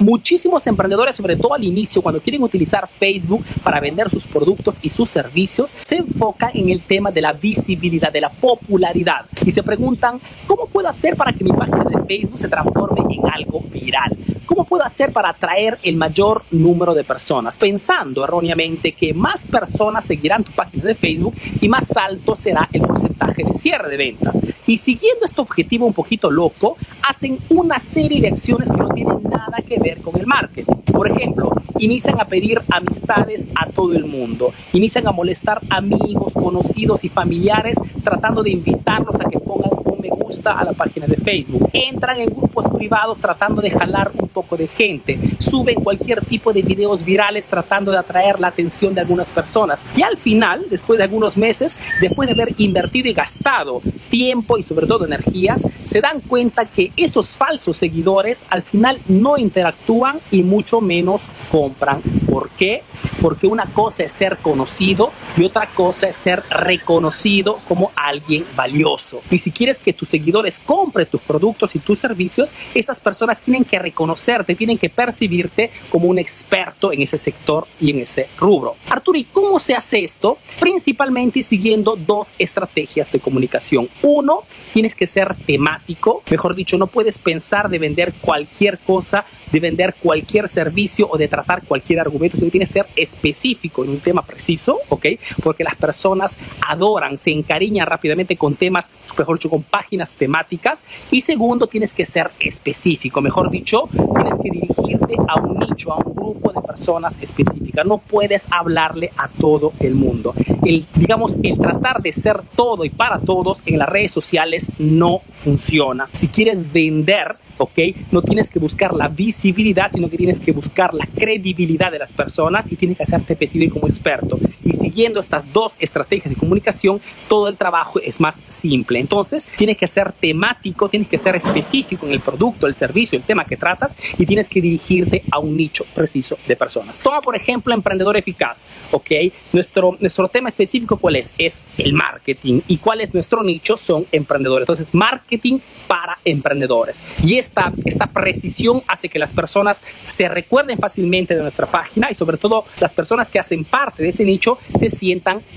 Muchísimos 0.00 0.66
emprendedores, 0.66 1.14
sobre 1.14 1.36
todo 1.36 1.54
al 1.54 1.62
inicio, 1.62 2.02
cuando 2.02 2.20
quieren 2.20 2.42
utilizar 2.42 2.88
Facebook 2.88 3.44
para 3.62 3.78
vender 3.78 4.10
sus 4.10 4.26
productos 4.26 4.74
y 4.82 4.90
sus 4.90 5.08
servicios, 5.08 5.70
se 5.84 5.98
enfocan 5.98 6.50
en 6.52 6.70
el 6.70 6.82
tema 6.82 7.12
de 7.12 7.20
la 7.20 7.32
visibilidad, 7.32 8.10
de 8.10 8.20
la 8.20 8.28
popularidad. 8.28 9.24
Y 9.46 9.52
se 9.52 9.62
preguntan, 9.62 10.18
¿cómo 10.48 10.66
puedo 10.66 10.88
hacer 10.88 11.14
para 11.14 11.32
que 11.32 11.44
mi 11.44 11.52
página 11.52 11.84
de 11.84 12.04
Facebook 12.06 12.40
se 12.40 12.48
transforme 12.48 13.14
en 13.14 13.24
algo 13.30 13.60
viral? 13.72 14.10
¿Cómo 14.46 14.64
puedo 14.64 14.82
hacer 14.82 15.12
para 15.12 15.28
atraer 15.28 15.78
el 15.84 15.94
mayor 15.94 16.42
número 16.50 16.92
de 16.92 17.04
personas? 17.04 17.56
Pensando 17.56 18.24
erróneamente 18.24 18.90
que 18.90 19.14
más 19.14 19.46
personas 19.46 20.04
seguirán 20.04 20.42
tu 20.42 20.50
página 20.50 20.82
de 20.82 20.96
Facebook 20.96 21.34
y 21.60 21.68
más 21.68 21.96
alto 21.96 22.34
será 22.34 22.68
el 22.72 22.80
porcentaje 22.82 23.44
de 23.44 23.54
cierre 23.54 23.90
de 23.90 23.96
ventas. 23.96 24.36
Y 24.66 24.76
siguiendo 24.76 25.24
este 25.24 25.40
objetivo 25.40 25.86
un 25.86 25.92
poquito 25.92 26.30
loco, 26.30 26.76
hacen 27.08 27.38
una 27.50 27.78
serie 27.78 28.20
de 28.20 28.28
acciones 28.28 28.70
que 28.70 28.76
no 28.76 28.88
tienen 28.88 29.22
nada 29.24 29.58
ver 29.82 30.00
con 30.00 30.18
el 30.18 30.26
marketing. 30.26 30.74
Por 30.92 31.10
ejemplo, 31.10 31.50
inician 31.78 32.20
a 32.20 32.24
pedir 32.24 32.60
amistades 32.70 33.46
a 33.54 33.66
todo 33.66 33.94
el 33.94 34.04
mundo, 34.04 34.52
inician 34.72 35.06
a 35.06 35.12
molestar 35.12 35.60
amigos, 35.70 36.32
conocidos 36.32 37.04
y 37.04 37.08
familiares 37.08 37.78
tratando 38.02 38.42
de 38.42 38.50
invitarlos 38.50 39.14
a 39.16 39.28
que 39.28 39.38
pongan 39.38 39.70
un 39.72 39.84
me 40.04 40.10
gusta 40.10 40.52
a 40.52 40.64
la 40.64 40.72
página 40.72 41.06
de 41.06 41.16
Facebook. 41.16 41.70
Entran 41.72 42.20
en 42.20 42.28
grupos 42.28 42.66
privados 42.76 43.18
tratando 43.18 43.62
de 43.62 43.70
jalar 43.70 44.10
un 44.18 44.28
poco 44.28 44.56
de 44.56 44.66
gente. 44.66 45.18
Suben 45.40 45.76
cualquier 45.76 46.22
tipo 46.24 46.52
de 46.52 46.62
videos 46.62 47.04
virales 47.04 47.46
tratando 47.46 47.90
de 47.90 47.98
atraer 47.98 48.38
la 48.38 48.48
atención 48.48 48.94
de 48.94 49.00
algunas 49.00 49.30
personas. 49.30 49.84
Y 49.96 50.02
al 50.02 50.18
final, 50.18 50.62
después 50.68 50.98
de 50.98 51.04
algunos 51.04 51.38
meses, 51.38 51.76
después 52.00 52.28
de 52.28 52.34
haber 52.34 52.54
invertido 52.58 53.08
y 53.08 53.14
gastado 53.14 53.80
tiempo 54.10 54.58
y 54.58 54.62
sobre 54.62 54.86
todo 54.86 55.06
energías, 55.06 55.62
se 55.84 56.00
dan 56.02 56.20
cuenta 56.20 56.66
que 56.66 56.92
esos 56.96 57.30
falsos 57.30 57.78
seguidores 57.78 58.44
al 58.50 58.62
final 58.62 58.98
no 59.08 59.38
interactúan 59.38 60.18
y 60.30 60.42
mucho 60.42 60.82
menos 60.82 61.22
compran. 61.64 61.98
¿Por 62.30 62.50
qué? 62.50 62.82
Porque 63.22 63.46
una 63.46 63.64
cosa 63.64 64.02
es 64.02 64.12
ser 64.12 64.36
conocido 64.36 65.10
y 65.36 65.44
otra 65.44 65.66
cosa 65.66 66.08
es 66.08 66.16
ser 66.16 66.42
reconocido 66.50 67.58
como 67.66 67.90
alguien 67.96 68.44
valioso. 68.56 69.20
Y 69.30 69.38
si 69.38 69.50
quieres 69.50 69.80
que 69.80 69.92
tus 69.92 70.08
seguidores 70.08 70.58
compren 70.58 71.06
tus 71.06 71.22
productos 71.22 71.74
y 71.74 71.80
tus 71.80 71.98
servicios, 71.98 72.50
esas 72.74 73.00
personas 73.00 73.40
tienen 73.40 73.64
que 73.64 73.78
reconocerte, 73.78 74.54
tienen 74.54 74.78
que 74.78 74.90
percibirte 74.90 75.70
como 75.90 76.08
un 76.08 76.18
experto 76.18 76.92
en 76.92 77.02
ese 77.02 77.18
sector 77.18 77.66
y 77.80 77.90
en 77.90 78.00
ese 78.00 78.28
rubro. 78.38 78.74
Arturo, 78.90 79.18
¿y 79.18 79.24
cómo 79.24 79.58
se 79.58 79.74
hace 79.74 80.04
esto? 80.04 80.38
Principalmente 80.60 81.42
siguiendo 81.42 81.96
dos 81.96 82.28
estrategias 82.38 83.10
de 83.10 83.20
comunicación. 83.20 83.88
Uno, 84.02 84.42
tienes 84.72 84.94
que 84.94 85.06
ser 85.06 85.34
temático, 85.46 86.22
mejor 86.30 86.54
dicho, 86.54 86.78
no 86.78 86.86
puedes 86.86 87.18
pensar 87.18 87.68
de 87.68 87.78
vender 87.78 88.12
cualquier 88.20 88.78
cosa, 88.78 89.24
de 89.50 89.60
vender 89.60 89.94
cualquier 90.00 90.48
servicio 90.48 91.08
o 91.10 91.16
de 91.16 91.28
tratar 91.28 91.62
cualquier 91.62 92.00
argumento, 92.00 92.36
sino 92.36 92.50
tienes 92.50 92.68
que 92.68 92.80
ser 92.80 92.86
específico 92.96 93.84
en 93.84 93.90
un 93.90 94.00
tema 94.00 94.22
preciso, 94.22 94.78
¿ok? 94.88 95.06
Porque 95.42 95.64
las 95.64 95.76
personas 95.76 96.36
adoran, 96.66 97.18
se 97.18 97.30
encariñan 97.30 97.86
rápidamente 97.86 98.36
con 98.36 98.54
temas, 98.54 98.88
mejor 99.18 99.38
dicho, 99.38 99.50
con 99.50 99.62
páginas 99.62 100.14
temáticas. 100.16 100.80
Y 101.10 101.20
segundo, 101.20 101.66
tienes 101.66 101.92
que 101.92 102.06
ser 102.06 102.30
específico, 102.40 103.20
mejor 103.20 103.50
dicho, 103.50 103.88
tienes 103.90 104.34
que 104.42 104.50
dirigirte 104.50 105.16
a 105.28 105.40
un 105.40 105.58
nicho, 105.58 105.92
a 105.92 105.96
un 105.96 106.14
grupo 106.14 106.52
de 106.52 106.60
personas 106.66 107.14
específicas. 107.20 107.86
No 107.86 107.98
puedes 107.98 108.46
hablarle 108.50 109.10
a 109.16 109.28
todo 109.28 109.72
el 109.80 109.94
mundo. 109.94 110.34
El, 110.64 110.84
digamos, 110.94 111.36
el 111.42 111.58
tratar 111.58 112.02
de 112.02 112.12
ser 112.12 112.40
todo 112.56 112.84
y 112.84 112.90
para 112.90 113.18
todos 113.18 113.58
en 113.66 113.78
las 113.78 113.88
redes 113.88 114.12
sociales 114.12 114.72
no 114.78 115.18
funciona. 115.18 116.06
Si 116.12 116.28
quieres 116.28 116.72
vender, 116.72 117.36
¿ok? 117.58 117.78
No 118.12 118.22
tienes 118.22 118.48
que 118.48 118.58
buscar 118.58 118.94
la 118.94 119.08
visibilidad, 119.08 119.90
sino 119.92 120.08
que 120.08 120.16
tienes 120.16 120.40
que 120.40 120.52
buscar 120.52 120.94
la 120.94 121.06
credibilidad 121.06 121.90
de 121.90 121.98
las 121.98 122.12
personas 122.12 122.70
y 122.70 122.76
tienes 122.76 122.96
que 122.96 123.04
hacerte 123.04 123.36
percibir 123.36 123.72
como 123.72 123.86
experto. 123.86 124.38
Y 124.64 124.72
siguiendo 124.72 125.13
estas 125.20 125.52
dos 125.52 125.74
estrategias 125.78 126.34
de 126.34 126.38
comunicación, 126.38 127.00
todo 127.28 127.48
el 127.48 127.56
trabajo 127.56 128.00
es 128.00 128.20
más 128.20 128.36
simple. 128.48 129.00
Entonces, 129.00 129.46
tienes 129.56 129.76
que 129.76 129.86
ser 129.86 130.12
temático, 130.12 130.88
tienes 130.88 131.08
que 131.08 131.18
ser 131.18 131.36
específico 131.36 132.06
en 132.06 132.12
el 132.12 132.20
producto, 132.20 132.66
el 132.66 132.74
servicio, 132.74 133.18
el 133.18 133.24
tema 133.24 133.44
que 133.44 133.56
tratas 133.56 133.94
y 134.18 134.26
tienes 134.26 134.48
que 134.48 134.60
dirigirte 134.60 135.22
a 135.30 135.38
un 135.38 135.56
nicho 135.56 135.84
preciso 135.94 136.36
de 136.46 136.56
personas. 136.56 136.98
Toma, 136.98 137.20
por 137.20 137.36
ejemplo, 137.36 137.74
emprendedor 137.74 138.16
eficaz, 138.16 138.92
¿ok? 138.92 139.10
Nuestro, 139.52 139.96
nuestro 140.00 140.28
tema 140.28 140.48
específico, 140.48 140.96
¿cuál 140.96 141.16
es? 141.16 141.32
Es 141.38 141.60
el 141.78 141.92
marketing. 141.92 142.60
¿Y 142.68 142.78
cuál 142.78 143.00
es 143.00 143.14
nuestro 143.14 143.42
nicho? 143.42 143.76
Son 143.76 144.04
emprendedores. 144.12 144.62
Entonces, 144.62 144.94
marketing 144.94 145.58
para 145.86 146.16
emprendedores. 146.24 147.24
Y 147.24 147.36
esta, 147.36 147.72
esta 147.84 148.06
precisión 148.06 148.82
hace 148.88 149.08
que 149.08 149.18
las 149.18 149.32
personas 149.32 149.78
se 149.78 150.28
recuerden 150.28 150.78
fácilmente 150.78 151.34
de 151.34 151.42
nuestra 151.42 151.66
página 151.66 152.08
y 152.10 152.14
sobre 152.14 152.36
todo 152.36 152.64
las 152.80 152.94
personas 152.94 153.30
que 153.30 153.38
hacen 153.38 153.64
parte 153.64 154.02
de 154.02 154.10
ese 154.10 154.24
nicho 154.24 154.58
se 154.78 154.90
sientan 154.90 155.03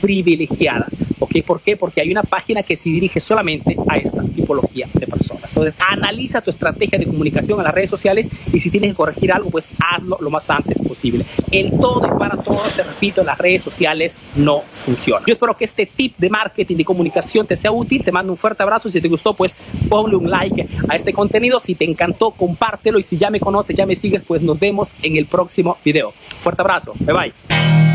privilegiadas. 0.01 0.93
¿Ok? 1.19 1.37
¿Por 1.45 1.61
qué? 1.61 1.75
Porque 1.77 2.01
hay 2.01 2.11
una 2.11 2.23
página 2.23 2.63
que 2.63 2.77
se 2.77 2.89
dirige 2.89 3.19
solamente 3.19 3.75
a 3.87 3.97
esta 3.97 4.21
tipología 4.23 4.87
de 4.93 5.07
personas. 5.07 5.49
Entonces, 5.49 5.75
analiza 5.89 6.41
tu 6.41 6.51
estrategia 6.51 6.99
de 6.99 7.05
comunicación 7.05 7.59
en 7.59 7.65
las 7.65 7.73
redes 7.73 7.89
sociales 7.89 8.27
y 8.53 8.59
si 8.59 8.69
tienes 8.69 8.91
que 8.91 8.95
corregir 8.95 9.31
algo, 9.31 9.49
pues 9.49 9.69
hazlo 9.79 10.17
lo 10.21 10.29
más 10.29 10.49
antes 10.49 10.77
posible. 10.79 11.25
El 11.51 11.71
todo 11.71 12.07
y 12.07 12.19
para 12.19 12.37
todos, 12.37 12.73
te 12.75 12.83
repito, 12.83 13.21
en 13.21 13.27
las 13.27 13.37
redes 13.37 13.63
sociales 13.63 14.17
no 14.35 14.59
funciona. 14.59 15.25
Yo 15.25 15.33
espero 15.33 15.55
que 15.55 15.65
este 15.65 15.85
tip 15.85 16.15
de 16.17 16.29
marketing 16.29 16.75
y 16.79 16.83
comunicación 16.83 17.47
te 17.47 17.57
sea 17.57 17.71
útil. 17.71 18.03
Te 18.03 18.11
mando 18.11 18.31
un 18.31 18.37
fuerte 18.37 18.63
abrazo. 18.63 18.89
Si 18.89 19.01
te 19.01 19.07
gustó, 19.07 19.33
pues 19.33 19.55
ponle 19.89 20.15
un 20.15 20.29
like 20.29 20.67
a 20.89 20.95
este 20.95 21.13
contenido. 21.13 21.59
Si 21.59 21.75
te 21.75 21.85
encantó, 21.85 22.31
compártelo. 22.31 22.99
Y 22.99 23.03
si 23.03 23.17
ya 23.17 23.29
me 23.29 23.39
conoces, 23.39 23.75
ya 23.75 23.85
me 23.85 23.95
sigues, 23.95 24.23
pues 24.27 24.41
nos 24.41 24.59
vemos 24.59 24.89
en 25.03 25.17
el 25.17 25.25
próximo 25.25 25.77
video. 25.83 26.11
Fuerte 26.11 26.61
abrazo. 26.61 26.93
Bye 26.99 27.13
bye. 27.13 27.86